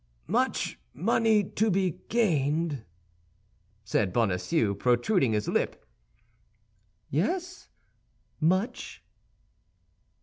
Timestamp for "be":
1.69-1.99